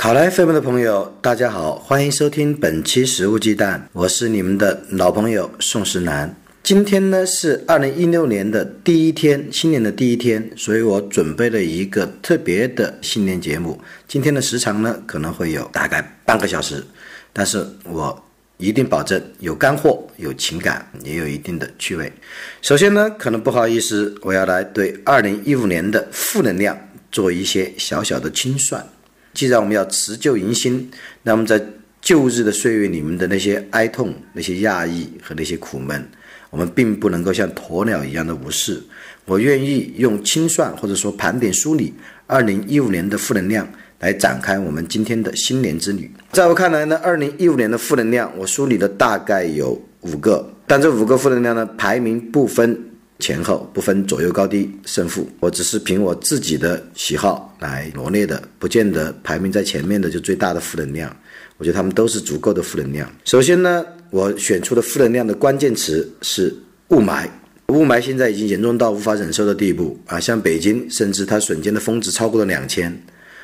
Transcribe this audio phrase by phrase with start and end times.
[0.00, 6.32] 考来 FM 的朋友，大家好，欢迎收听本期《食物鸡蛋》，我是你们的老朋友宋时南。
[6.62, 13.76] 今天呢是二零一六年的第一天，新年的第一天，所以我准备了一个特别的新年节目。
[14.06, 16.80] 今天的时长呢可能会有大概半个小时，
[17.32, 18.24] 但是我
[18.58, 22.10] 一定保证有干货、有情感，也有一定的趣味。
[22.62, 26.78] 首先呢，可能不好意思，我要来对二零一五年的负能量
[27.10, 28.86] 做一些小小的清算。
[29.38, 30.90] 既然我们要辞旧迎新，
[31.22, 31.64] 那么在
[32.00, 36.04] 旧日的岁月里面的那些哀痛、那些压抑和那些苦闷。
[36.50, 38.82] 我们并不能够像鸵鸟一样的无视。
[39.26, 41.94] 我愿意用清算或者说盘点梳理
[42.26, 43.64] 二零一五年的负能量，
[44.00, 46.10] 来展开我们今天的新年之旅。
[46.32, 52.76] 在我看来呢，二零一五年的负能量，我梳理的大概有五个，但这五个负能量呢，排名不分
[53.18, 61.14] 前后，不分左右高低胜负，我只是凭我自己的喜好来罗列的，不见得排名在前面的就最大的负能量。
[61.56, 63.10] 我觉得他们都是足够的负能量。
[63.24, 63.84] 首先呢。
[64.10, 66.56] 我选出的负能量的关键词是
[66.88, 67.28] 雾霾，
[67.66, 70.18] 雾霾现在已经严重到无法忍受的地步啊！
[70.18, 72.90] 像北京，甚至它瞬间的峰值超过了两千，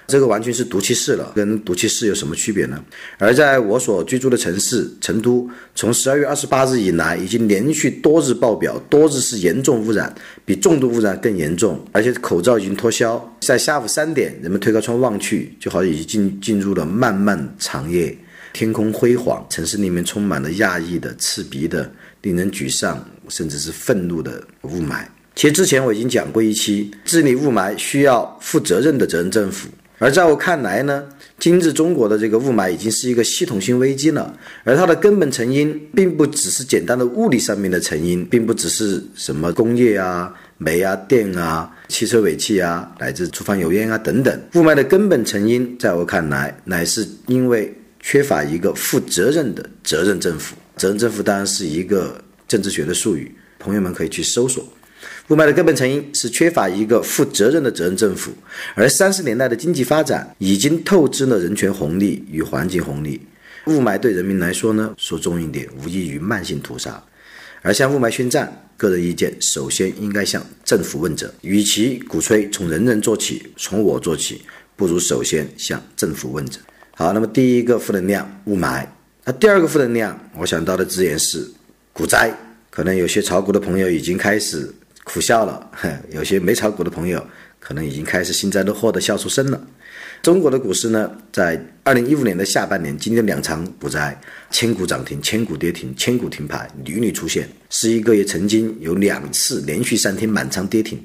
[0.07, 2.83] 这个完全是毒气室了，跟毒气室有什么区别呢？
[3.19, 18.17] 而在我所居住的城市成都，从十二月二十八日以来，已经连续多日爆表，多日是严重污染，比重度污染更严重，而且口罩已经脱销，在下午三点，人们推开窗望去，就好像已经进进入了漫漫长夜。
[18.53, 21.91] 天空辉煌，城市里面充满了压抑的、刺鼻的、
[22.23, 25.05] 令人沮丧，甚至是愤怒的雾霾。
[25.35, 29.69] 其实之前我已经讲过一期，治理雾霾需要负责任的责任政府。
[30.05, 31.03] 而在我看来呢，
[31.41, 44.39] 今日中国的这个雾霾已经是一个系统性危机了，而它的根本成因并不只是简单的物理上面的成因，并不只是什么工业啊、煤啊、电啊、汽车尾气啊，乃至厨房油烟啊等等。
[44.57, 47.75] 雾霾的根本成因，在我看来，乃是因为。
[48.07, 54.63] 缺乏一个负责任的责任政府，责任政府当然是一个政治学的术语，朋友们可以去搜索。
[55.29, 58.31] 雾霾的根本成因是缺乏一个负责任的责任政府，
[58.75, 63.19] 而三十年代的经济发展已经透支了人权红利与环境红利。
[63.67, 67.03] 雾霾对人民来说呢，说重一点，无异于慢性屠杀。
[67.63, 71.33] 而向雾霾宣战，个人意见首先应该向政府问责。
[71.41, 74.43] 与其鼓吹从人人做起，从我做起，
[74.77, 76.61] 不如首先向政府问责。
[76.95, 78.87] 好，那么第一个负能量雾霾，
[79.25, 81.51] 那第二个负能量，我想到的字眼是
[81.95, 82.31] 股灾。
[82.69, 84.71] 可能有些炒股的朋友已经开始
[85.05, 85.71] 苦笑了，
[86.11, 87.25] 有些没炒股的朋友
[87.61, 89.61] 可能已经开始幸灾乐祸的笑出声了。
[90.23, 94.19] 中国的股市呢，在二零一五年的下半年经历两场股灾，
[94.51, 97.47] 千股涨停、千股跌停、千股停牌，屡屡出现。
[97.69, 100.99] 十一个月曾经有两次连续三天满仓跌停，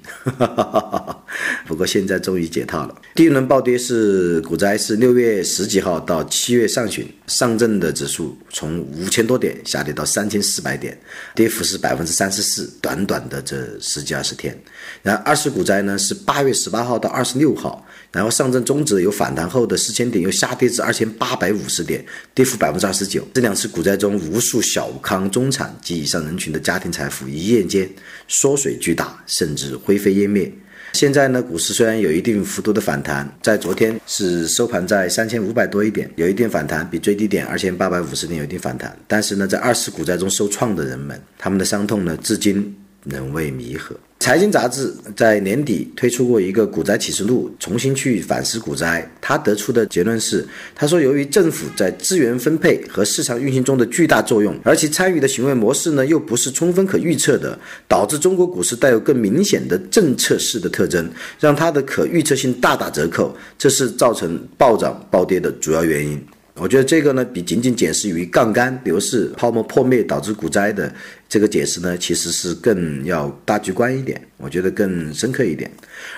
[1.68, 2.96] 不过现在终于解套了。
[3.16, 10.98] 第一轮暴跌是股灾，是六月十几号到七月上旬，上证的指数从五千多点下跌到三千四百点，
[11.36, 14.58] 跌幅是百分之三十四，短短的这十几二十天。
[15.02, 17.86] 然后二次股灾呢是八月十八号到二十六号。
[18.12, 23.28] 然后上证综指有反弹后的四千点又下跌至二千八百五十点，跌幅百分之二十九。
[23.34, 27.90] 这两次股灾中，无数小康中产及以上人群的家庭财富一夜间
[28.28, 30.52] 缩水巨大，甚至灰飞烟灭。
[30.94, 38.98] 现在呢，股市虽然有一定幅度的反弹，在昨天是收盘在三千五百多一点，有一定反弹，比最低点二千八百五十点有一定反弹。
[39.08, 43.96] 但是呢，在二次股灾中受创的人们，他们的伤痛呢，至今仍未弥合。
[44.20, 49.10] 财经杂志在年底推出过一个股灾启示录，重新去反思股灾。
[49.22, 57.58] 他得出的结论是：他说，由于政府在资源分配和市场运行中的巨大作用，而其参与的行为模式呢，又不是充分可预测的，
[57.88, 63.34] 导致中国股市带有更明显的政策式的特征，让它的可预测性大打折扣。
[63.58, 66.22] 这是造成暴涨暴跌的主要原因。
[66.60, 70.94] 我觉得这个呢，比仅仅解释于杠杆、牛市、泡沫破灭导致股灾的
[71.28, 75.72] 这个解释呢，其实是更要大局观一点，我觉得更深刻一点。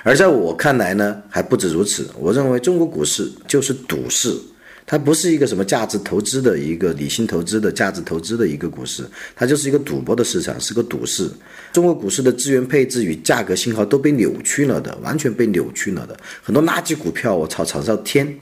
[0.04, 2.10] 而在我看来呢，还不止如此。
[2.20, 4.36] 我认为中国股市就是赌市，
[4.86, 9.04] 它不是一个什么价值投资的一个理性投资的价值投资的一个股市，
[9.36, 11.30] 它就是一个赌博的市场，是个赌市。
[11.72, 16.18] 中国股市的资源配置与价格信号都被扭曲了的，完全被扭曲了的。
[16.42, 18.36] 很多垃圾股票，我操，炒上天。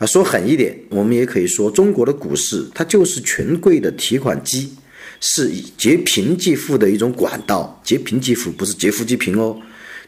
[0.00, 4.72] 啊，说狠一点，我们也可以说，中国的股市它就是权贵的提款机，
[5.20, 7.78] 是以劫贫济富的一种管道。
[7.84, 9.54] 劫贫济富不是劫富济贫哦，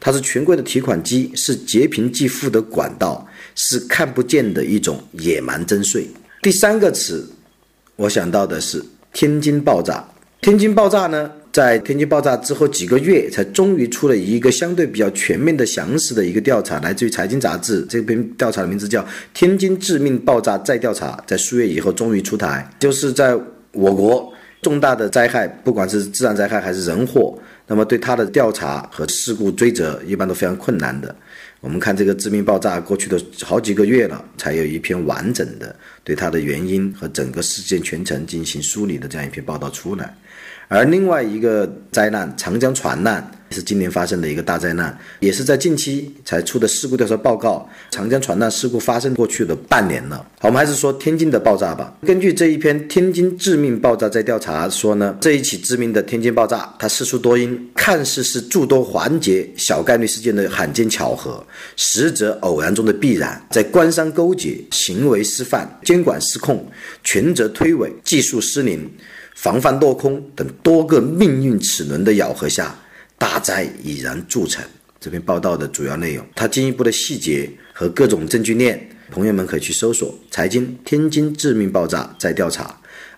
[0.00, 6.08] 它是权贵的提款机，是劫贫济富的管道，是看不见的一种野蛮征税。
[6.40, 7.30] 第三个词，
[7.96, 10.02] 我想到的是天津爆炸。
[10.40, 11.30] 天津爆炸呢？
[11.52, 17.84] 在天津爆炸之后几个月，才终于出了一个相对比较全面的、详实的一个调查，来自于财经杂志。
[17.90, 19.02] 这篇调查的名字叫
[19.34, 22.66] 《天津致命爆炸再调查》，在数月以后终于出台。
[22.80, 23.38] 就是在
[23.72, 24.32] 我国
[24.62, 31.14] 重大的灾害，不管是自然灾害还是人祸，那么对它的调查和事故追责一般都非常困难的。
[31.60, 40.16] 我们看这个致命爆炸过去的好几个月了，才有一篇完整的对它的原因和整个事件全程进行梳理的这样一篇报道出来。
[40.72, 47.68] 而另外一个灾难——长江船难，是今年发生的一个大灾难，也是在近期才出的事故调查报告。
[47.90, 51.94] 长江船难事故发生过去的半年了，好，我们还是说天津的爆炸吧。
[52.06, 61.44] 根据这一篇《天津致命爆炸在调查》说呢，这一起致命的天津爆炸，它事出多因，看似是诸多环节小概率事件的罕见巧合，
[61.76, 63.38] 实则偶然中的必然。
[63.50, 66.66] 在官商勾结、行为失范、监管失控、
[67.04, 68.90] 权责推诿、技术失灵。
[69.42, 72.72] 防范落空等多个命运齿轮的咬合下，
[73.18, 74.64] 大灾已然铸成。
[75.00, 78.80] 这篇报道的主要内容，它进一步的细节和各种证据链，
[79.10, 82.62] 朋友们可以去搜索《财经天津致命爆炸再调查》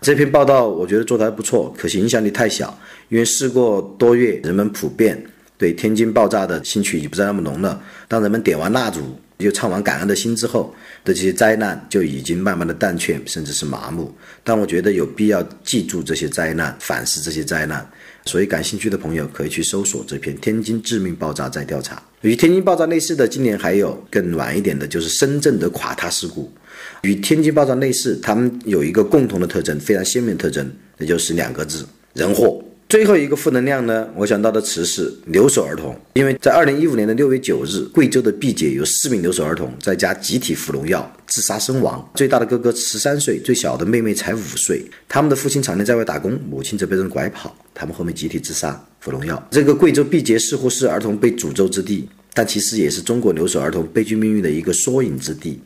[0.01, 2.75] 这篇报道，我觉得做得还不错，可惜影响力太小，
[3.11, 5.23] 因为事过多月，人们普遍
[5.59, 7.79] 对天津爆炸的兴趣已不再那么浓了。
[8.09, 9.01] 当人们点完蜡烛，
[9.45, 10.75] 就唱完感恩的心之后。
[11.05, 14.11] 的这些灾难就已经慢慢的淡却，甚至是麻木。
[14.43, 17.87] 但我觉得有必要记住这些灾难，反思这些灾难。
[18.25, 21.97] 所以感兴趣的朋友可以去搜索这篇《天津致命爆炸再调查》。
[22.23, 26.51] 与天津爆炸类似的，今年还有更晚一点的，就是深圳的垮塌事故。
[27.03, 30.67] 与天津爆炸类似，他们有一个共同的特征，非常鲜明的特征，
[30.97, 32.65] 那就是两个字：人祸。
[32.89, 35.99] 最后一个负能量呢，我想到的词是留守儿童。
[36.13, 44.85] 因为在二零一五年的六月九日，贵州的毕节有四名留守儿童在家集体服农药自杀身亡，最大的哥哥十三岁，最小的妹妹才五岁。
[45.09, 49.49] 他们的父亲常年在外打工，母亲则被人拐跑，他们后面集体自杀服农药。
[49.51, 55.61] 这个贵州毕节似乎是儿童被诅咒之地，但其实也是中国留守儿童悲剧命运的一个缩影之地。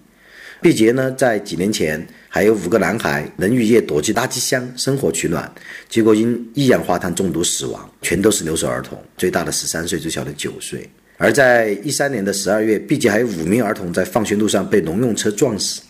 [0.60, 5.50] 毕节呢，在几年前还有五个男孩能雨夜躲进垃圾箱生火取暖，
[5.88, 10.88] 结果因一氧化碳中毒死亡，全都是留守儿童，最大的十三岁，最小的九岁。
[11.16, 15.80] 而在一三年的十二月，毕节还有五名儿童在放学路上被农用车撞死，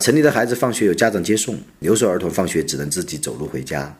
[0.00, 3.94] 城里的孩子放学有家长接送，留守儿童放学只能自己走路回家。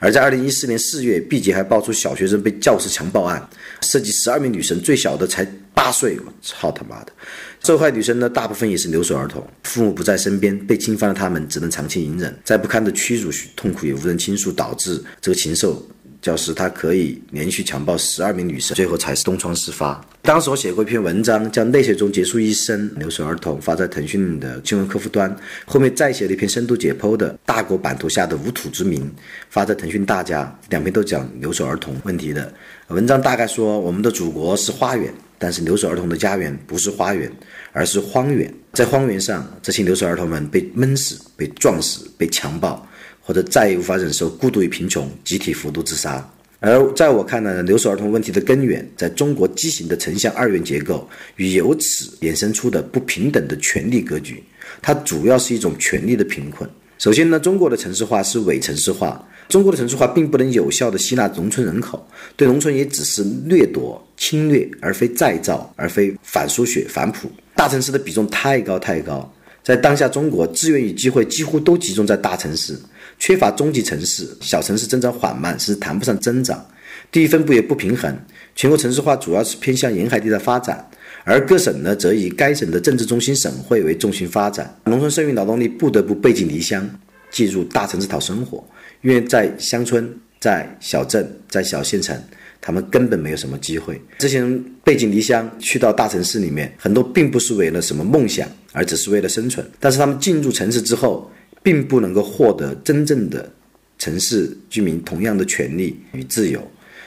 [0.00, 3.48] 而在二零一四年四月，毕节还爆出小学生被教师强暴案，
[3.82, 7.12] 涉及十二名女生，最小的才八岁，我操他妈的！
[7.62, 15.86] 受害女生呢，大部分也是留守儿童，父母不在身边，被侵犯的他们只能长期隐忍，在不堪的屈辱痛苦也无人倾诉，导致这个禽兽。
[16.22, 19.98] 教师他可以连续强暴十二名女生，最后才是东窗事发。
[20.22, 25.34] 当时我写过一篇文章，叫《泪水中结束一生》，留守儿童发在腾讯的新闻客户端。
[25.64, 29.02] 后面再写了一篇深度解剖的《大国版图下的无土之民》，
[29.48, 30.54] 发在腾讯大家。
[30.68, 32.52] 两篇都讲留守儿童问题的
[32.88, 37.32] 文章，大概说我们的祖国是花园，但是留守儿童的家园不是花园，
[37.72, 38.52] 而是荒原。
[38.74, 42.86] 在荒原上，这些留守儿童们被闷死、被撞死、被强暴。
[43.30, 46.28] 或者再也无法忍受孤独与贫穷，集体服毒自杀。
[46.58, 54.42] 而在我看来呢，留守儿童问题的根源，在中国畸形的城乡二元结构与由此衍生出的不平等的权力格局。
[54.82, 56.68] 它主要是一种权力的贫困。
[56.98, 67.30] 首先呢，中国的城市化是伪城市化，中国的城市化并不能有效的吸纳农村人口，对农村也只是掠夺、侵略，而非再造，而非反输血、反哺。
[67.54, 69.32] 大城市的比重太高太高，
[69.62, 72.76] 在当下中国，资源与机会几乎都集中在大城市。
[73.20, 76.66] 缺乏中级城市，小城市增长缓慢，是谈不上增长。
[77.12, 78.18] 地域分布也不平衡，
[78.56, 80.84] 全国城市化主要是偏向沿海地带发展，
[81.24, 84.74] 而各省呢，则以该省的政治中心省会为重心发展。
[84.86, 86.88] 农村生育劳动力不得不背井离乡，
[87.30, 88.64] 进入大城市讨生活，
[89.02, 90.10] 因为在乡村、
[90.40, 92.18] 在小镇、在小县城，
[92.60, 94.00] 他们根本没有什么机会。
[94.18, 99.68] 这些人背井离乡去到大城市里面，很多并不是为了什么梦想，而只是为了生存。
[99.78, 101.30] 但是他们进入城市之后，
[101.62, 103.50] 并不能够获得真正的
[103.98, 106.60] 城市居民同样的权利与自由，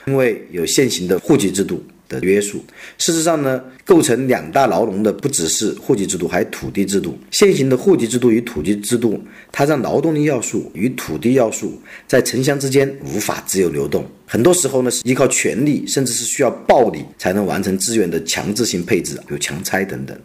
[0.05, 2.63] 因为有现行的户籍制度的约束。
[2.97, 7.17] 事实上呢，构成两大牢笼的不只是户籍制度，还有土地制度。
[7.31, 9.19] 现行的户籍制度与土地制度，
[9.51, 14.05] 它让劳动力要素与土地要素在城乡之间无法自由流动。
[14.27, 20.15] 很多时候呢，是依靠权力，甚至是需要暴力才能完成资源的强制性配置，比如强拆等等。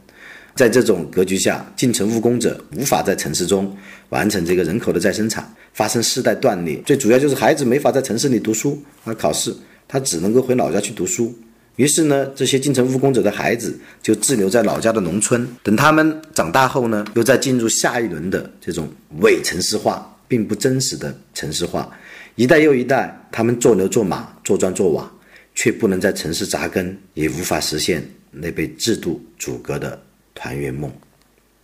[0.58, 3.72] 在这种格局下，进城务工者无法在城市中
[4.08, 6.82] 完成这个人口的再生产，发生世代断裂。
[6.84, 9.54] 最主要就是孩子没法在城市里读书啊，考试，
[9.86, 11.32] 他只能够回老家去读书。
[11.76, 15.46] 于是呢，这些进城务工者的孩子就滞留在老家的农村。
[15.62, 18.88] 等他们长大后呢，又再进入下一轮的这种
[19.20, 21.88] 伪城市化，并不真实的城市化。
[22.34, 25.08] 一代又一代，他们做牛做马，做砖做瓦，
[25.54, 29.96] 却不能在城市扎根，也无法实现那被制度阻隔的
[30.38, 30.90] 团圆梦。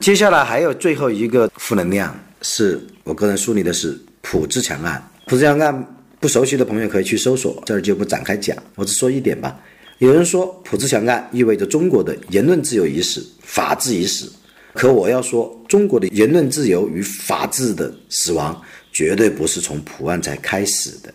[0.01, 5.03] 接下来还有最后一个负能量，是我个人梳理的是普志强案。
[5.27, 9.59] 普志强案不熟悉的朋友可以去搜索，这儿就不展开讲，我只说一点吧。
[9.99, 14.31] 有人说普志强案意味着中国的言论自由已死，法治已死。
[14.75, 18.61] 可我要说，中国的言论自由与法治的死亡
[18.93, 21.15] 绝对不是从普案才开始的。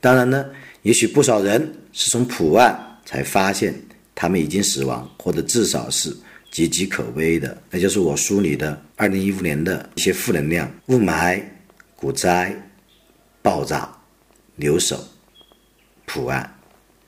[0.00, 0.46] 当然呢，
[0.82, 3.74] 也许不少人是从普案才发现
[4.14, 6.16] 他们已经死亡，或者至少是
[6.54, 7.60] 岌岌可危的。
[7.68, 11.42] 那就是我梳理的二零一五年的一些负能量：雾霾、
[11.96, 12.54] 股灾、
[13.42, 13.92] 爆炸、
[14.54, 15.04] 留守、
[16.06, 16.48] 普案。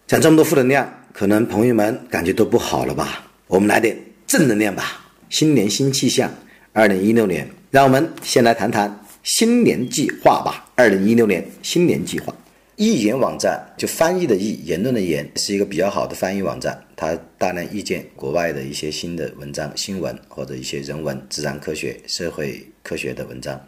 [0.08, 3.30] 讲这么多负能量，可能朋友们感觉都不好了吧？
[3.46, 5.06] 我们来点正能量吧！
[5.28, 6.28] 新年新气象，
[6.72, 10.64] 二零一六年，让我们先来谈谈新年计划吧。
[10.74, 12.34] 二零一六年新年计划，
[12.76, 23.58] 译言网站就翻译的译，言论的言，是一个比较好的翻译网站，它大量意见国外的一些新的文章、新闻或者一些人文、自然科学、社会科学的文章。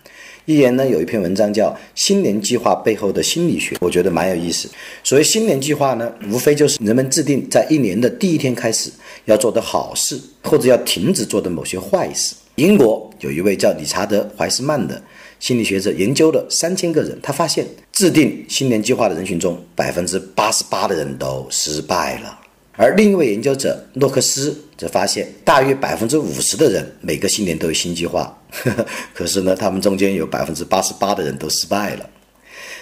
[0.44, 4.68] 一言呢有一篇文章叫《新年计划背后的心理学》，我觉得蛮有意思。
[5.02, 8.90] 所谓新年计划呢，无非就是人们制定在一年的第一天开始
[9.24, 12.34] 要做的好事，或者要停止做的某些坏事。
[12.56, 15.00] 英国有一位叫理查德·怀斯曼的
[15.40, 22.38] 心理学者，研究了三千个人，他发现制定新年计划的人群中，百分之八十八的人都失败了。
[22.72, 32.08] 而另一位研究者诺克斯则发现，大约百分之五十的人每个新年都有新计划，呵 呵可是呢，他们中间有百分之八十八的人都失败了。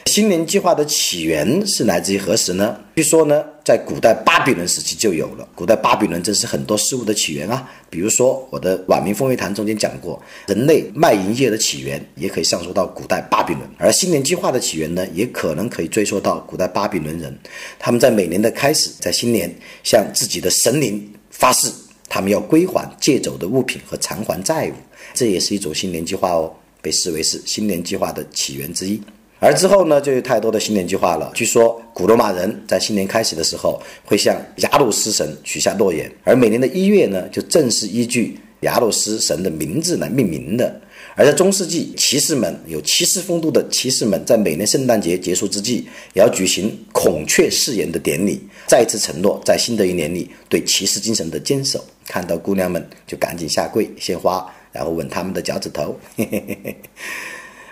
[0.06, 2.78] 新年计划的起源是来自于何时呢？
[2.94, 5.46] 据说呢，在古代巴比伦时期就有了。
[5.52, 7.68] 古代巴比伦真是很多事物的起源啊。
[7.90, 17.36] 比如说，我的《晚明风味谈》中间讲过，人类卖淫业的起源也可以上溯到古代巴比伦，而新年计划的起源呢，也可能可以追溯到古代巴比伦人。
[17.76, 21.68] 他们在每年的开始，在新年向自己的神灵发誓，
[22.08, 24.72] 他们要归还借走的物品和偿还债务，
[25.12, 29.02] 这也是一种新年计划哦，被视为是新年计划的起源之一。
[29.38, 31.31] 而之后呢，就有太多的新年计划了。
[31.35, 40.81] 据说古罗马人在新年开始的时候会向雅鲁斯神许下诺言，而每年的一月呢，就正是依据雅鲁斯神的名字来命名的。
[41.14, 51.83] 而在中世纪，骑士们有骑士风度的骑士们，在每年圣诞节结束之际，也要举行孔雀誓言的典礼，再次承诺在新的一年里对骑士精神的坚守。
[52.07, 55.99] 看到姑娘们就赶紧下跪献花，然后吻他们的脚趾头。
[56.16, 56.76] 嘿嘿嘿嘿。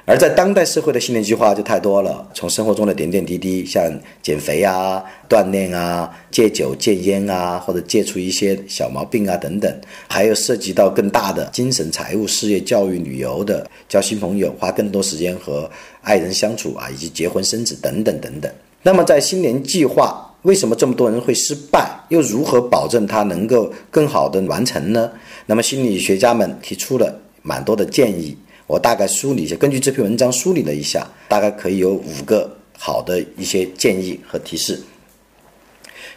[0.06, 3.90] 而在当代社会的新年计划就太多了，从生活中的点点滴滴，像
[4.22, 15.70] 减肥啊、锻炼啊、戒酒戒烟啊，或者戒除一些小毛病啊等等，还有涉及到更大的精神、财务、事业、教育、旅游的，交新朋友，花更多时间和
[16.02, 18.52] 爱人相处啊，以及结婚生子等等等等。
[18.82, 21.90] 那么在新年计划，为什么这么多人会失败？
[22.10, 25.10] 又如何保证它能够更好的完成呢？
[25.46, 28.36] 那么心理学家们提出了蛮多的建议。
[28.66, 34.80] 我大概梳理一下，根据这篇文章梳理了一下，大概可以有五个好的一些建议和提示。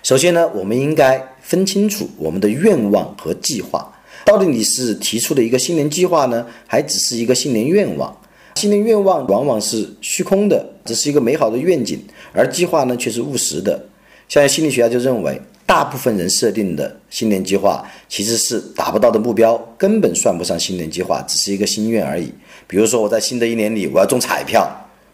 [0.02, 3.94] 首先呢，我们应该分清楚我们的愿望和计划，
[4.26, 8.16] 到底你是提出的一个新年计划呢，还只是一个新年愿望？
[8.56, 12.00] 新年愿望往往是虚空的，只是一个美好的愿景，
[12.32, 13.84] 而计划呢却是务实的。
[14.30, 15.42] 像心理学家就认为。
[15.68, 22.34] 大部分人设定的新年计划其实是达不到的目标，根本算不上新年计划，只是一个心愿而已。
[22.68, 24.66] 比如说，我在新的一年里我要中彩票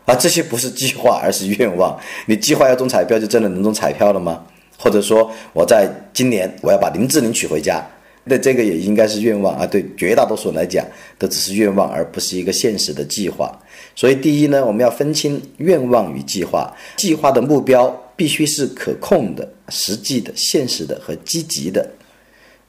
[0.05, 2.00] 啊，这些不是计划， 而是愿望。
[2.27, 4.45] 你计划要中彩票，就真的能中彩票了吗？
[4.77, 7.83] 或者说，我在今年我要把林志玲娶回家，
[8.24, 9.65] 那这个也应该是愿望啊。
[9.65, 10.86] 对绝大多数人来讲，
[11.17, 13.51] 都只是愿望，而不是一个现实的计划。
[13.95, 18.00] 所以，第一呢，我们要分清愿望与计划，计划的目标。
[18.15, 21.89] 必须是可控的、实际的、现实的和积极的，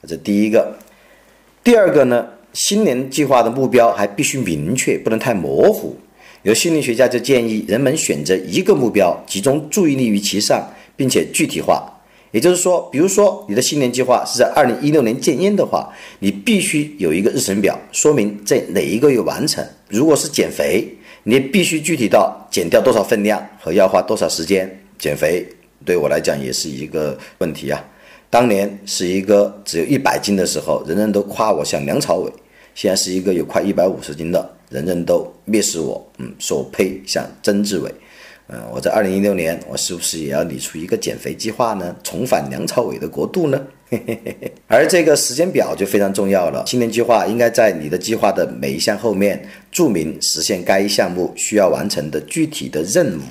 [0.07, 0.77] 这第一个。
[1.63, 5.95] 第二个呢，新年计划的目标还必须明确，不能太模糊。
[6.43, 10.63] 有心理学家就建议人们选择一个目标，集中注意力于其上，
[10.95, 11.91] 并且具体化。
[12.31, 19.65] 也就是说，比如说你的新年计划是在二零一六年戒烟的话，你必须有一个日程表，说明在哪一个月完成。
[19.89, 20.87] 如果是减肥，
[21.23, 24.69] 你必须具体到减掉多少分量和要花多少时间。
[24.97, 25.45] 减肥
[25.83, 27.83] 对我来讲也是一个问题啊。
[28.29, 32.29] 当年是一个只有一百斤的时候，人人都夸我像梁朝伟；
[32.73, 37.91] 现在是一个有快一百五十斤的，人人都蔑视我，嗯，说我呸，像曾志伟。
[38.47, 41.95] 嗯，我在二零一六年，我是不是也要理出一个减肥计划呢？
[42.03, 43.59] 重返梁朝伟的国度呢？
[44.67, 46.63] 而这个时间表就非常重要了。
[46.67, 53.21] 新年计划应该在你的计划的每一项后面注明实现该项目需要完成的具体的任务，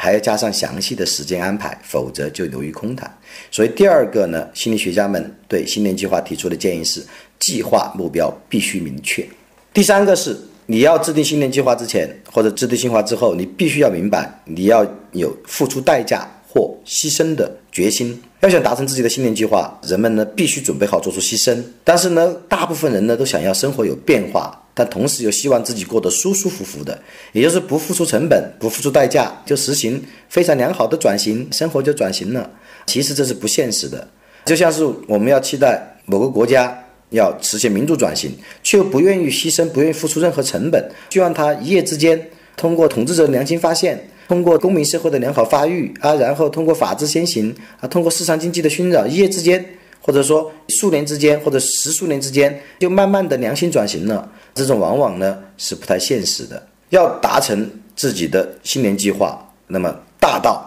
[0.00, 3.12] 还要加上详细的时间安排，否则就流于空谈。
[3.50, 7.04] 所以第二个呢，心理学家们对新年计划提出的建议是：
[7.38, 9.26] 计划目标必须明确。
[9.74, 10.36] 第三个是。
[10.66, 18.16] 你要制定新年计划之前，或者制定计划之后，你必须要明白，你要有付出代价或牺牲的决心。
[18.38, 21.60] 要想达成自己的新年计划，人们呢必须准备好做出牺牲。
[21.82, 26.98] 但是呢，大部分人呢都想要生活有变化，但同时又希望自己过得舒舒服服的，
[27.32, 32.50] 也就是不付出成本、不付出代价就实行非常良好的转型，生活就转型了。
[32.86, 34.08] 其实这是不现实的，
[34.44, 36.76] 就像是我们要期待某个国家。
[37.10, 49.64] 要实现民主转型，却又不愿意牺牲，不愿意付出任何成本，希望他一夜之间通过统治者的良心发现，通过公民社会的良好发育啊，然后通过法治先行啊，通过市场经济的熏陶，一夜之间，
[50.00, 54.30] 或者说数年之间，或者十数年之间，就慢慢的良心转型了。
[54.54, 56.62] 这种往往呢是不太现实的。
[56.90, 60.66] 要达成自己的新年计划，那么大到。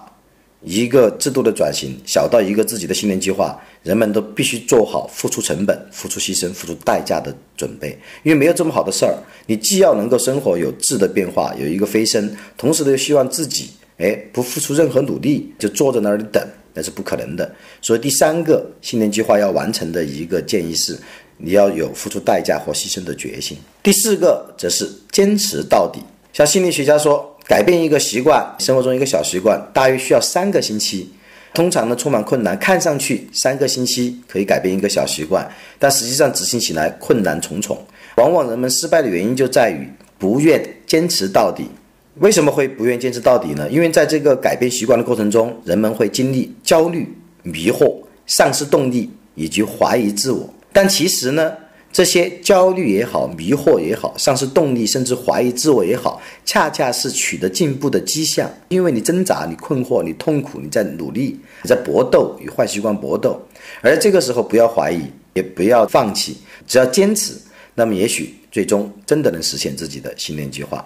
[0.65, 7.89] 一个制度的转型，小到一个自己的新年计划，人们都必须做好付出成本、付出牺牲、付出代价的准备。
[8.23, 9.13] 因为没有这么好的事儿，
[9.45, 16.41] 你既要能够生活有质的变化，有一个飞升，同时呢又希望自己哎不付出任何努力就坐在那里等，
[16.73, 17.53] 那是不可能的。
[17.81, 20.97] 所以第三个新年计划要完成的一个建议是，
[21.43, 23.57] 你要有付出代价或牺牲的决心。
[23.83, 25.99] 第四个则是坚持到底。
[26.31, 27.29] 像心理学家说。
[27.45, 31.11] 改变一个习惯，生活中一个小习惯，大约需要三个星期。
[31.53, 32.57] 通常呢，充满困难。
[32.57, 35.45] 看上去三个星期可以改变一个小习惯，
[35.77, 37.77] 但实际上执行起来困难重重。
[38.15, 39.85] 往往人们失败的原因就在于
[40.17, 41.65] 不愿坚持到底。
[42.19, 43.69] 为什么会不愿坚持到底呢？
[43.69, 47.93] 因为在这个改变习惯的过程中，人们会经历焦虑、迷惑、
[48.25, 50.49] 丧失动力以及怀疑自我。
[50.73, 51.53] 但其实呢？
[51.95, 58.51] 这些焦虑也好，迷惑也好，丧失动力，甚至怀疑自我也好，恰恰是取得进步的迹象。
[58.69, 63.39] 因为你挣扎，你困惑，你痛苦，你在努力，你在搏斗与坏习惯搏斗。
[63.81, 65.03] 而这个时候，不要怀疑，
[65.35, 67.35] 也不要放弃，只要坚持，
[67.75, 70.83] 那么也许最终真的能实现自己的新年计划。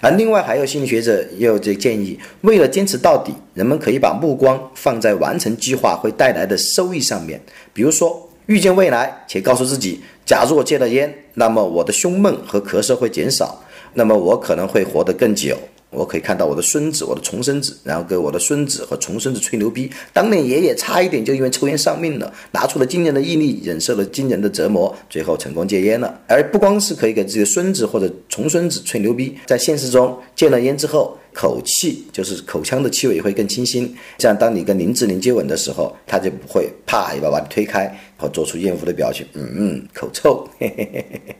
[0.00, 7.38] 而另外还有心理学者也有这建议，为了坚持到底，人们可以把目光放在完成计划会带来的收益上面，
[7.74, 8.25] 比如说。
[8.46, 13.62] 预见未来，且告诉自己：假如我戒了烟，那么我的胸闷和咳嗽会减少，
[13.94, 15.56] 那么我可能会活得更久。
[15.90, 19.90] 我可以看到我的孙子，我的重孙子，然后给我的孙子和重孙子吹牛逼。
[20.12, 26.20] 当年爷爷差一点就因为抽烟丧命了，拿出了惊人的毅力，忍受了惊人的折磨，最后成功戒烟了。
[26.26, 33.94] 而不光是可以给自己的孙子或者重孙子吹牛逼，在现实中戒了烟之后，口气就是口腔的气味也会更清新。
[34.18, 39.24] 这样，当你跟林志玲接吻的时候，他就不会啪一把把你推开，然后做出厌恶的表情。
[39.34, 40.46] 嗯嗯，口臭。
[40.58, 41.36] 嘿嘿嘿嘿嘿。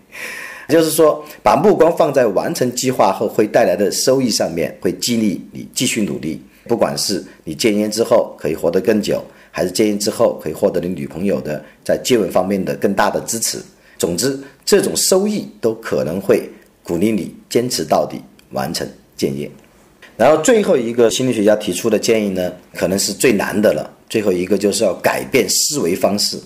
[0.69, 6.43] 也就是说，把目光放在完成计划后会带来的收益上面，会激励你继续努力。
[6.67, 13.59] 不管是你戒烟之后可以活得更久，还是戒烟之后可以获得你女朋友的在接吻方面的更大的支持，
[13.97, 16.51] 总之，这种收益都可能会
[16.83, 18.85] 鼓励你坚持到底，完成
[19.17, 19.49] 戒烟。
[20.17, 23.89] 然后最后一个心理学家提出的建议呢，可能是最难的了。
[24.09, 26.37] 最后一个就是要改变思维方式，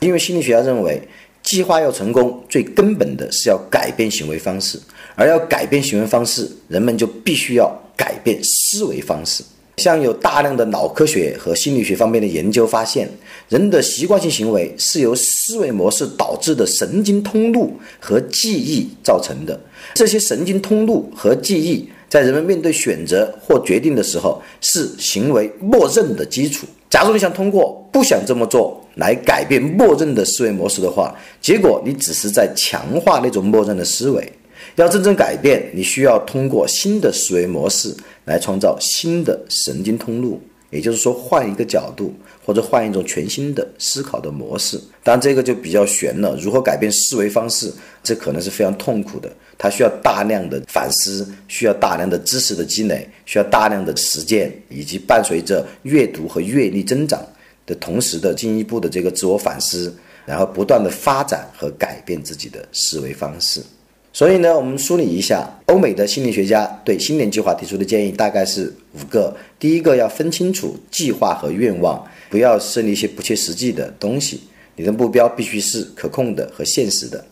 [0.00, 1.06] 因为心理学家认为。
[1.48, 4.78] 计划要成功，最根本的是要改变行为方式，
[5.14, 9.42] 而要改变行为方式，人们就必须要改变思维方式。
[9.78, 13.08] 像有大量的脑科学和心理学方面的研究发现，
[13.48, 19.58] 人的习惯性行为是由思维模式导致的神经通路和记忆造成的。
[19.94, 26.66] 这些神经通路和记忆在人们面对选择或决定的时候，是行为默认的基础。
[26.90, 34.32] 假如你想通过不想这么做来改变默认的思维模式的话，结果你只是在强化那种默认的思维。
[34.74, 42.12] 要真正改变，你需要通过新的思维模式来创造新的神经通路，也就是说换一个角度
[42.44, 44.76] 或者换一种全新的思考的模式。
[45.02, 46.36] 当然，这个就比较悬了。
[46.40, 47.72] 如何改变思维方式？
[48.02, 49.30] 这可能是非常痛苦的。
[49.56, 57.20] 它需要大量的反思，需要大量的知识的积累，需要大量的实践，以及伴随着阅读和阅历增长
[57.68, 63.62] 的同时的进一步的这个自我反思，然后不断的发展和改变自己的思维方式。
[64.10, 69.36] 所以呢，我们梳理一下，欧美的心理学家对新年计划提出的建议大概是五个。
[69.58, 74.40] 第一个要分清楚计划和愿望，不要设立一些不切实际的东西。
[74.74, 77.22] 你的目标必须是可控的和现实的。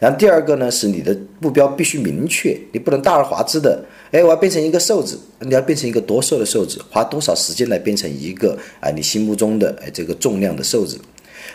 [0.00, 10.98] 然后第二个呢，是你的目标必须明确，你不能大而化之的，哎，我要变成一个瘦子，你要变成一个多瘦的瘦子，花多少时间来变成一个啊你心目中的哎这个重量的瘦子。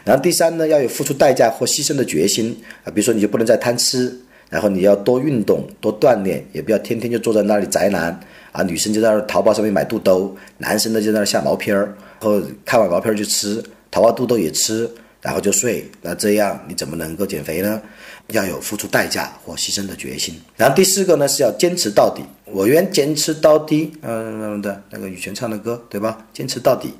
[0.05, 2.55] 然后第三呢，要有付出代价或牺牲的决心
[2.85, 4.17] 啊，比如说你就不能再贪吃。
[4.47, 8.17] 然后你要多运动，多锻炼，也不要天天就坐在那里宅男
[8.51, 8.61] 啊。
[8.61, 11.85] 女生就在那淘宝上面买肚兜，男生呢就在那下毛片儿，
[12.21, 14.87] 然后看完毛片儿就吃，淘完肚兜也吃，
[15.19, 15.83] 然后就睡。
[16.03, 17.81] 那这样你怎么能够减肥呢？
[18.29, 20.39] 要有付出代价或牺牲的决心。
[20.55, 23.91] 然后第四个呢是要坚持到底，我愿坚持到底。
[24.01, 26.25] 嗯的那个羽泉唱的歌对吧？
[26.33, 26.93] 坚持到底，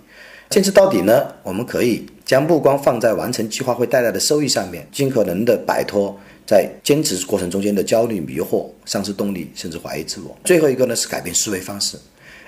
[0.49, 6.17] 坚持到底呢，我们可以将目光放在完成计划会带来的收益上面，尽可能的摆脱。
[6.47, 10.37] 在坚持过程中间的焦虑、迷惑、丧失动力，甚至怀疑自我。
[10.43, 11.97] 最后一个呢是改变思维方式。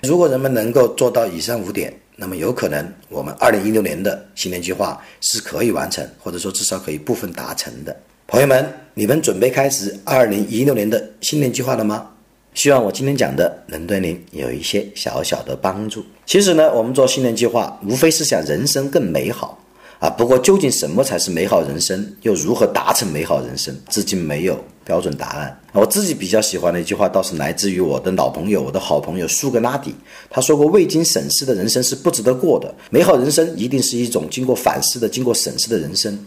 [0.04, 7.98] 如果人们能够做到以上五点，那么有可能我们二零一六年的新年计划是可以完成，或者说至少可以部分达成的。
[8.30, 12.10] 朋友们，你们准备开始二零一六年的新年计划了吗？
[12.54, 16.04] 希望我今天讲的能对您有一些小小的帮助。
[16.26, 19.58] 其实呢，我们做新年计划，无非是想人生更美好。
[20.00, 25.58] 啊，不过究竟什么才是美好人生，又如何达成美好人生，至今没有标准答案。
[25.72, 29.96] 我自己比较喜欢的一句话，倒是来自于我的老朋友，我的好朋友苏格拉底。
[30.30, 36.20] 他说过：“未经审视的人生是不值得过的，美好人生一定是一种经过反思的、经过审视的人生。”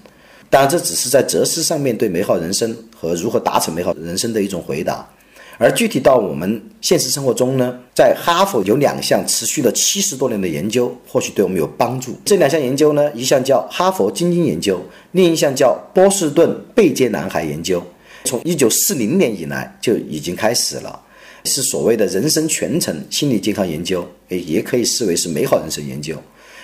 [0.50, 5.08] 当然，这只是在哲思上面对美好人生和如何达成美好人生的一种回答。
[5.58, 12.18] 而具体到我们现实生活中呢，在哈佛有两项持续了七十多年的研究，或许对我们有帮助。
[12.24, 14.80] 这两项研究呢，一项叫哈佛精英研究，
[15.12, 17.82] 另一项叫波士顿贝街男孩研究。
[18.24, 20.98] 从一九四零年以来就已经开始了，
[21.44, 26.16] 是所谓的人生全程心理健康研究，诶，也可以视为是美好人生研究。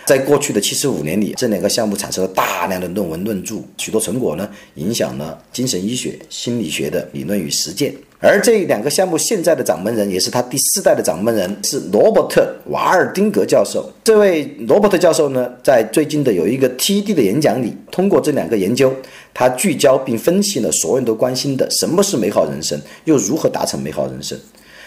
[0.07, 7.93] 在过去的七十五年里，这两个项目产生了大量的论文论著，许多成果呢，影响了精神医学、心理学的理论与实践。
[8.21, 13.93] 而这两个项目现在的掌门人，也是他第四代的掌门人，是罗伯特·瓦尔丁格教授。
[14.05, 18.95] 这位罗伯特教授呢，在最近的有一个 TED 的演讲里，通过这两个研究，
[19.35, 24.39] 他聚焦并分析了所有人都关心的什么是美好人生，又如何达成美好人生。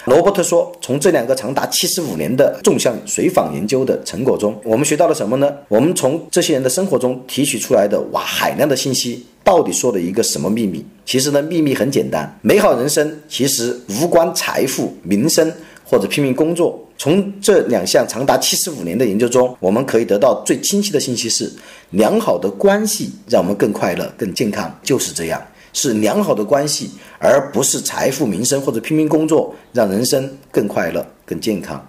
[0.06, 5.54] 罗伯特说：“从这两个长达七十五年的纵向随访研究的成果中，我们学到了什么呢？
[5.68, 10.84] 我们从这些人的生活中提取出来的哇海量的信息，到底说了一个什么秘密？
[11.06, 15.52] 其实呢，秘密很简单，美好人生其实无关财富、名声
[15.84, 16.80] 或者拼命工作。
[16.98, 21.52] 从这两项长达七十五年的研究中，我们可以得到最清晰的信息是：
[21.92, 25.42] 良好的关系让我们更快乐、更健康，就是这样。”
[25.74, 31.84] 是良好的关系，而不是财富、名声或者拼命工作让人生更快乐、更健康。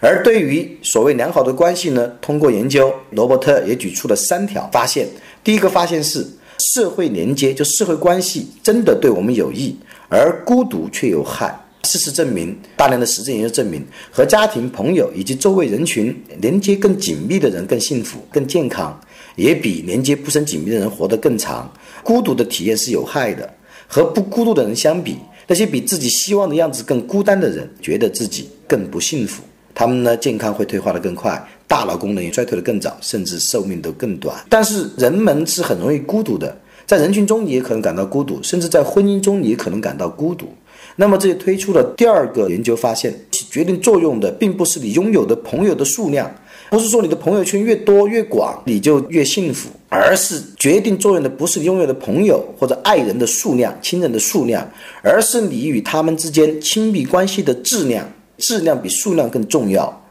[0.00, 2.10] 而对于所谓良好的关系呢？
[2.20, 5.06] 通过研究，罗伯特也举出了三条发现。
[5.44, 6.26] 第一个发现是，
[6.74, 9.76] 社会连接就社会关系真的对我们有益，
[10.08, 11.56] 而孤独却有害。
[11.84, 18.98] 事实证明，大量的实证研究证明，和家庭、朋友以及周围人群连接更紧密的人更幸福、更健康，
[19.34, 21.68] 也比连接不甚紧密的人活得更长。
[22.02, 23.48] 孤独的体验是有害的。
[23.86, 29.42] 和不孤独的人相比，那些比自己希望的样子更孤单的人，觉得自己更不幸福。
[29.74, 34.34] 他们呢，健康会退化的更快，大脑功能也衰退的更早，甚至寿命都更短。
[34.48, 40.46] 但是人们是很容易孤独的，在人群中你也可能感到孤独，甚至在婚姻中你也可能感到孤独。
[40.96, 46.34] 那么这也推出了第二个研究发现，起决定作用的并不是你拥有的朋友的数量。
[46.70, 54.66] 不是说你的朋友圈越多越广你就越幸福，而是决定作用的不是拥有的朋友或者爱人的数量、亲人的数量，
[55.02, 58.10] 而是你与他们之间亲密关系的质量。
[58.38, 60.02] 质量比数量更重要。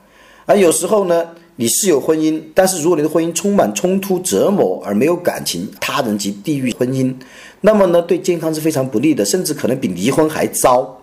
[0.45, 1.25] 而有时候呢，
[1.57, 7.13] 你是有婚姻，但是如果你的婚姻充满冲突、折磨而没有感情，他人及地狱婚姻，
[7.59, 10.97] 那么呢，对健康是非常不利的，甚至可能比离婚还糟。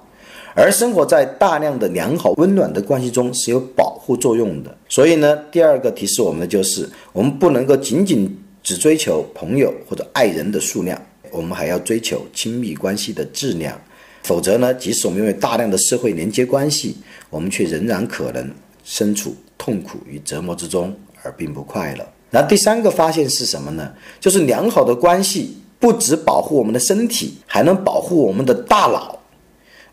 [0.54, 8.34] 而生活在大量的良好温暖的关系中是有保护作用的，所以呢，第二个提示我们的就是，我们不能够仅仅
[8.68, 11.00] 只追求朋友或者爱人的数量，
[11.30, 13.80] 我们还要追求亲密关系的质量，
[14.24, 16.98] 否则呢，即使我们拥有大量的社会连接关系，
[17.30, 18.46] 我们却仍然可能
[18.84, 22.06] 身处痛苦与折磨之中而并不快乐。
[22.28, 23.90] 那第三个发现是什么呢？
[24.20, 29.18] 就是良好的关系不只保护我们的身体，还能保护我们的大脑。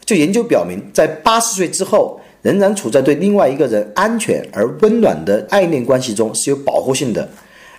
[0.03, 7.29] 就研究表明，在八十岁之后，仍然处在对另外一个人安全而温暖的爱恋关系中是有保护性的。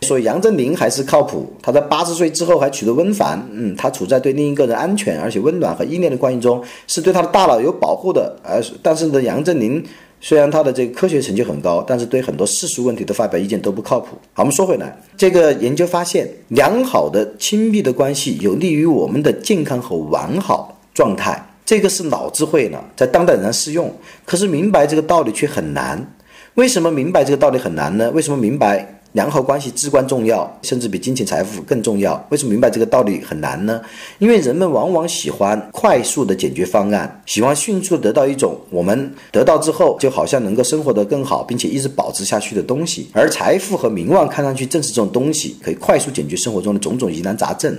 [0.03, 8.37] 所以杨振宁还是靠谱，他在八十岁之后还娶了温凡，嗯，他处在对另一个人安全而且温暖和依恋的关系中，是对他的大脑有保护的。
[8.43, 9.83] 而但是呢，杨振宁
[10.21, 14.17] 虽然他的这个科学成就很高，但是对很多世俗问题的发表意见都不靠谱。
[14.33, 23.93] 好，我们说回来，这个研究发现，良好的亲密的关系有利于我们的健康和完好状态，这个是脑智慧呢，在当代仍然适用。
[24.25, 26.13] 可是明白这个道理却很难。
[26.55, 28.11] 为什么明白这个道理很难呢？
[28.13, 28.96] 为什么明白？
[29.17, 32.23] 良好关系至关重要，甚至比金钱财富更重要。
[32.29, 33.81] 为什么明白这个道理很难呢？
[34.19, 43.09] 因为人们往往喜欢快速的解决方案，喜欢迅速得到一种我们得到之后就好像能够生活得更好，并且一直保持下去的东西。
[43.15, 47.75] 而财富和名望看上去正是这种东西，可以快速解决生活中的种种疑难杂症。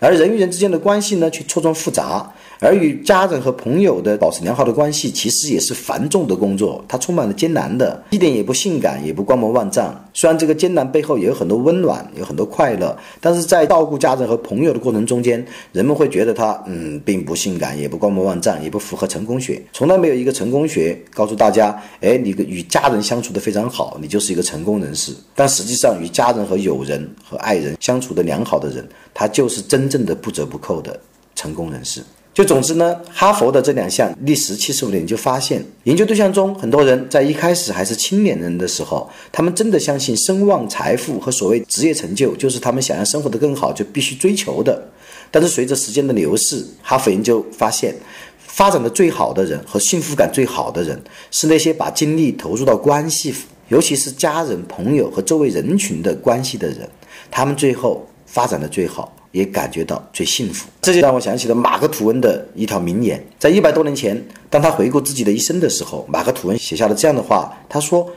[0.00, 2.28] 而人与人之间的关系呢，却错综复杂。
[2.62, 9.92] 而与家人和朋友的保持良好的关系，其实也是繁重的工作，它充满了艰难的，一点也不性感，也不光芒万丈。
[10.14, 19.60] 虽然这个艰难背后也有很多温暖，有很多快乐，但是在照顾家人和朋友的过程中间，人们会觉得它，嗯，并不性感，也不光芒万丈，也不符合成功学。
[19.72, 25.12] 从来没有一个成功学告诉大家，哎，你与家人相处的非常好，你就是一个成功人士。
[25.34, 30.96] 但实际上，与家人和友人和爱人相处的良好的人，他就是真正的不折不扣的
[31.34, 32.00] 成功人士。
[32.34, 44.82] 就总之呢，哈佛的这两项历时七十五年就发现，研究对象中很多人在一开始还是青年人的时候，他们真的相信声望、财富和所谓职业成就就是他们想要生活的更好就必须追求的。
[45.30, 47.94] 但是随着时间的流逝，哈佛研究发现，
[48.38, 50.98] 发展的最好的人和幸福感最好的人，
[51.30, 53.34] 是那些把精力投入到关系，
[53.68, 56.88] 尤其是家人、朋友和周围人群的关系的人，
[57.30, 59.14] 他们最后发展的最好。
[59.32, 63.22] 也感觉到最幸福，这就让我想起了马克吐温的一条名言。
[63.38, 68.08] 在一百多年前，当他回顾自己的一生的时候，马克吐温写下了这样的话：“他说，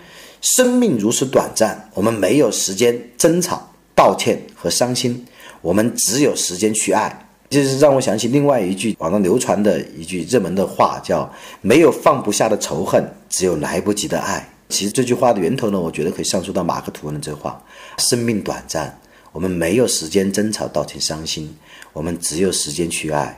[0.42, 5.26] 生命如此短暂，我们没有时间争吵、道歉和伤心，
[5.62, 14.46] 我们只有时间去爱。”这是让我想起另外一句网上流传的一句热门的话，叫“没有放不下的仇恨，只有来不及的爱”。
[14.68, 17.64] 其实这句话的源头呢，我觉得可以上溯到马克吐温的这话
[17.98, 19.00] ：“生命短暂。”
[19.36, 21.54] 我们没有时间争吵、道歉、伤心，
[21.92, 23.38] 我们只有时间去爱，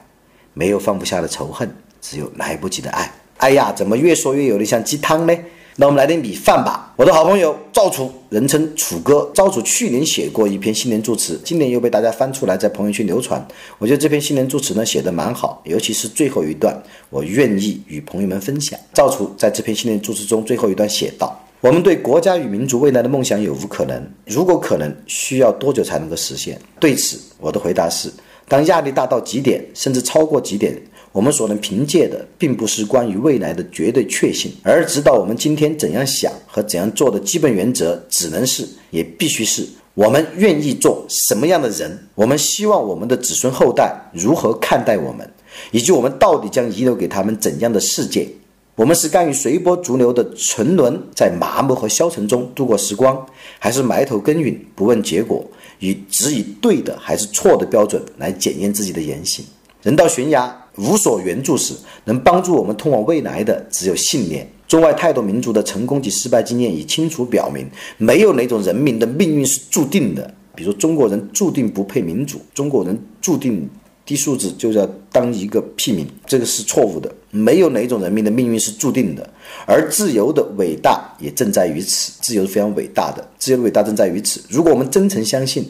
[0.53, 1.67] 没有放不下的仇恨，
[1.99, 3.11] 只有来不及的爱。
[3.37, 5.35] 哎呀，怎么越说越有点像鸡汤呢？
[5.75, 6.93] 那我们来点米饭吧。
[6.97, 13.43] 我的好朋友赵楚，人称楚哥，赵楚去年写过一篇新年祝词，今年又被大家翻出来在朋友圈流传。
[13.79, 16.79] 我觉得这篇新年祝词呢写得蛮好，尤其是最后一段，
[17.09, 18.79] 我愿意与朋友们分享。
[18.93, 21.43] 赵楚在这篇新年祝词中最后一段写道。
[21.59, 23.99] 我们对国家与民族未来的梦想有无可能？
[24.27, 26.59] 如果可能，需要多久才能够实现？
[26.79, 28.11] 对此，我的回答是：
[28.47, 30.79] 当压力大到极点，甚至超过极点，
[31.11, 45.27] 我们所能凭借的，并不是关于未来的绝对确信，而指导我们今天怎样想和怎样做的基本原则，只能是，也必须是我们愿意做什么样的人，我们希望我们的子孙后代如何看待我们，
[45.71, 48.29] 以及我们到底将遗留给他们怎样的世界。
[48.77, 53.25] 我们是甘于随波逐流的沉沦，在麻木和消沉中度过时光，
[53.57, 55.43] 还是埋头耕耘，不问结果，
[55.79, 59.43] 以只以对的还是错的标准来检验自己的言行？
[59.81, 64.47] 人到悬崖无所援助时，能帮助我们通往未来的只有信念。
[64.67, 70.31] 中外太多民族的成功及失败经验已清楚表明，没有哪种人民的命运是注定的。
[70.53, 73.67] 比如中国人注定不配民主，中国人注定。
[74.05, 77.13] 低素质就要当一个屁民，这个是错误的。
[77.37, 79.29] 没有哪一种人民的命运是注定的，
[79.65, 82.11] 而自由的伟大也正在于此。
[82.21, 84.41] 自由是非常伟大的，自由的伟大正在于此。
[84.49, 85.63] 如果我们真诚相信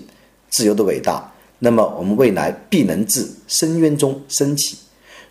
[0.50, 4.78] 自由的伟大，那么我们未来必能自深渊中升起。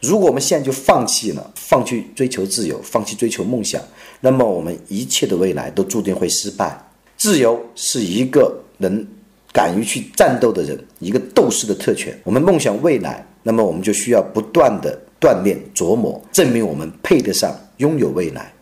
[0.01, 3.83] 如果我们现在就放弃了，放弃追求自由，放弃追求梦想，
[4.21, 6.79] 那么我们一切的未来都注定会失败。
[7.17, 9.07] 自由是一个人。
[9.53, 12.15] 敢于去战斗的人，一个斗士的特权。
[12.25, 18.53] 我们梦想未来，那么我们就需要不断的锻炼、琢磨，证明我们配得上拥有未来。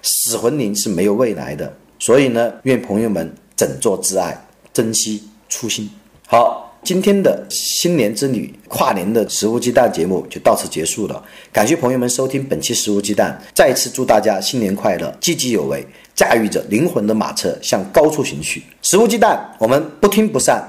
[0.00, 5.90] 死魂灵是没有未来的，所以呢，愿朋友们整座自爱，珍惜初心。
[6.28, 11.20] 好，今天的新年之旅、跨年的食物鸡蛋节目就到此结束了。
[11.52, 15.84] 感谢朋友们收听本期食物鸡蛋，再次祝大家新年快乐，积极有为。
[16.14, 18.62] 驾驭着灵魂的马车向高处行去。
[18.82, 20.62] 食物鸡蛋，我们不听不散，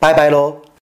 [0.00, 0.63] 拜拜喽。